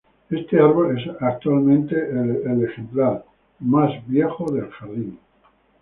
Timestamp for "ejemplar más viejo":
2.67-4.51